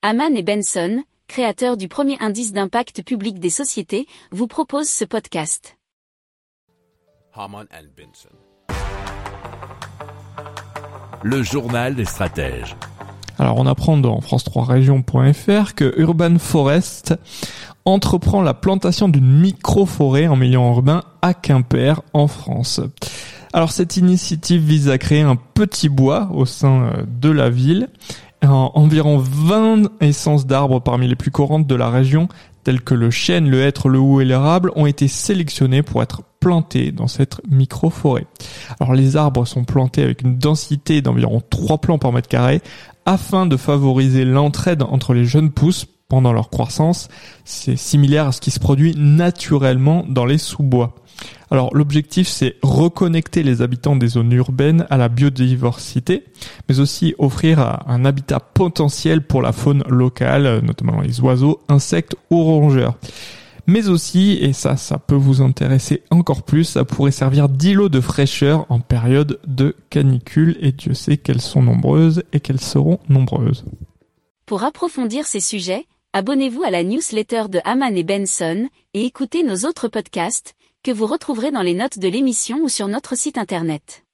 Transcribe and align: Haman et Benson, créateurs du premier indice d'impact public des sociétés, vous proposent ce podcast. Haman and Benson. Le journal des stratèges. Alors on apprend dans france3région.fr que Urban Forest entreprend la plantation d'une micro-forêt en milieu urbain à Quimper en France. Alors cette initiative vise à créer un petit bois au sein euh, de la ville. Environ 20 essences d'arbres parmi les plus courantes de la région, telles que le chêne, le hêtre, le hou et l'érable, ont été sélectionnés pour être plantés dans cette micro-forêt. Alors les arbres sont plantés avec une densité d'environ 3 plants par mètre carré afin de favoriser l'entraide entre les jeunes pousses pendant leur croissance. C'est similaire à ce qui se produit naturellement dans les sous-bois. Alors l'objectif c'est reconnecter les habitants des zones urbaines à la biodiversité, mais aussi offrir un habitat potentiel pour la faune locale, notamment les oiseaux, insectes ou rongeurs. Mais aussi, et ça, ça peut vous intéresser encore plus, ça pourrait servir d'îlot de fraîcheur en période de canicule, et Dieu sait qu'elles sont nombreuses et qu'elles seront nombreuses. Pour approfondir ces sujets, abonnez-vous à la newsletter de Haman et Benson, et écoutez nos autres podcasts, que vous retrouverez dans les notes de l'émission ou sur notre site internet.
Haman 0.00 0.36
et 0.36 0.44
Benson, 0.44 1.02
créateurs 1.26 1.76
du 1.76 1.88
premier 1.88 2.16
indice 2.20 2.52
d'impact 2.52 3.02
public 3.02 3.40
des 3.40 3.50
sociétés, 3.50 4.06
vous 4.30 4.46
proposent 4.46 4.88
ce 4.88 5.04
podcast. 5.04 5.76
Haman 7.34 7.66
and 7.72 7.88
Benson. 7.96 8.28
Le 11.24 11.42
journal 11.42 11.96
des 11.96 12.04
stratèges. 12.04 12.76
Alors 13.40 13.58
on 13.58 13.66
apprend 13.66 13.96
dans 13.96 14.20
france3région.fr 14.20 15.74
que 15.74 15.92
Urban 15.98 16.38
Forest 16.38 17.16
entreprend 17.84 18.40
la 18.40 18.54
plantation 18.54 19.08
d'une 19.08 19.40
micro-forêt 19.40 20.28
en 20.28 20.36
milieu 20.36 20.60
urbain 20.60 21.02
à 21.22 21.34
Quimper 21.34 22.02
en 22.12 22.28
France. 22.28 22.80
Alors 23.52 23.72
cette 23.72 23.96
initiative 23.96 24.62
vise 24.62 24.90
à 24.90 24.98
créer 24.98 25.22
un 25.22 25.34
petit 25.34 25.88
bois 25.88 26.28
au 26.32 26.46
sein 26.46 26.82
euh, 26.82 27.04
de 27.08 27.30
la 27.30 27.50
ville. 27.50 27.88
Environ 28.42 29.18
20 29.18 29.90
essences 30.00 30.46
d'arbres 30.46 30.80
parmi 30.80 31.08
les 31.08 31.16
plus 31.16 31.30
courantes 31.30 31.66
de 31.66 31.74
la 31.74 31.90
région, 31.90 32.28
telles 32.62 32.82
que 32.82 32.94
le 32.94 33.10
chêne, 33.10 33.48
le 33.48 33.62
hêtre, 33.62 33.88
le 33.88 33.98
hou 33.98 34.20
et 34.20 34.24
l'érable, 34.24 34.70
ont 34.76 34.86
été 34.86 35.08
sélectionnés 35.08 35.82
pour 35.82 36.02
être 36.02 36.22
plantés 36.38 36.92
dans 36.92 37.08
cette 37.08 37.40
micro-forêt. 37.50 38.26
Alors 38.78 38.94
les 38.94 39.16
arbres 39.16 39.44
sont 39.44 39.64
plantés 39.64 40.02
avec 40.04 40.22
une 40.22 40.38
densité 40.38 41.02
d'environ 41.02 41.42
3 41.50 41.78
plants 41.78 41.98
par 41.98 42.12
mètre 42.12 42.28
carré 42.28 42.60
afin 43.08 43.46
de 43.46 43.56
favoriser 43.56 44.26
l'entraide 44.26 44.82
entre 44.82 45.14
les 45.14 45.24
jeunes 45.24 45.50
pousses 45.50 45.86
pendant 46.10 46.30
leur 46.30 46.50
croissance. 46.50 47.08
C'est 47.46 47.74
similaire 47.74 48.26
à 48.26 48.32
ce 48.32 48.40
qui 48.42 48.50
se 48.50 48.60
produit 48.60 48.94
naturellement 48.98 50.04
dans 50.06 50.26
les 50.26 50.36
sous-bois. 50.36 50.94
Alors 51.50 51.74
l'objectif 51.74 52.28
c'est 52.28 52.56
reconnecter 52.62 53.42
les 53.42 53.62
habitants 53.62 53.96
des 53.96 54.08
zones 54.08 54.32
urbaines 54.32 54.86
à 54.90 54.98
la 54.98 55.08
biodiversité, 55.08 56.24
mais 56.68 56.80
aussi 56.80 57.14
offrir 57.18 57.80
un 57.86 58.04
habitat 58.04 58.40
potentiel 58.40 59.22
pour 59.22 59.40
la 59.40 59.52
faune 59.52 59.84
locale, 59.88 60.60
notamment 60.62 61.00
les 61.00 61.18
oiseaux, 61.22 61.60
insectes 61.70 62.14
ou 62.28 62.42
rongeurs. 62.42 62.98
Mais 63.68 63.90
aussi, 63.90 64.38
et 64.40 64.54
ça, 64.54 64.78
ça 64.78 64.96
peut 64.98 65.14
vous 65.14 65.42
intéresser 65.42 66.02
encore 66.10 66.42
plus, 66.42 66.64
ça 66.64 66.86
pourrait 66.86 67.10
servir 67.10 67.50
d'îlot 67.50 67.90
de 67.90 68.00
fraîcheur 68.00 68.64
en 68.70 68.80
période 68.80 69.38
de 69.46 69.76
canicule, 69.90 70.56
et 70.62 70.72
Dieu 70.72 70.94
sait 70.94 71.18
qu'elles 71.18 71.42
sont 71.42 71.62
nombreuses 71.62 72.22
et 72.32 72.40
qu'elles 72.40 72.62
seront 72.62 72.98
nombreuses. 73.10 73.66
Pour 74.46 74.64
approfondir 74.64 75.26
ces 75.26 75.40
sujets, 75.40 75.84
abonnez-vous 76.14 76.62
à 76.62 76.70
la 76.70 76.82
newsletter 76.82 77.44
de 77.50 77.60
Haman 77.64 77.94
et 77.94 78.04
Benson, 78.04 78.70
et 78.94 79.04
écoutez 79.04 79.42
nos 79.42 79.68
autres 79.68 79.88
podcasts, 79.88 80.54
que 80.82 80.90
vous 80.90 81.06
retrouverez 81.06 81.50
dans 81.50 81.60
les 81.60 81.74
notes 81.74 81.98
de 81.98 82.08
l'émission 82.08 82.60
ou 82.62 82.70
sur 82.70 82.88
notre 82.88 83.18
site 83.18 83.36
internet. 83.36 84.06